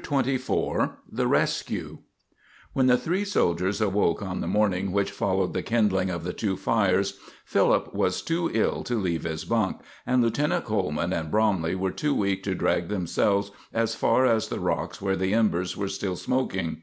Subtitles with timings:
[0.00, 1.98] CHAPTER XXIV THE RESCUE
[2.72, 6.56] When the three soldiers awoke on the morning which followed the kindling of the two
[6.56, 11.90] fires, Philip was too ill to leave his bunk, and Lieutenant Coleman and Bromley were
[11.90, 16.14] too weak to drag themselves as far as the rocks where the embers were still
[16.14, 16.82] smoking.